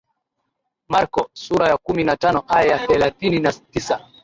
[0.89, 3.95] Marko sura ya kumi na tano aya ya thelathini na tisa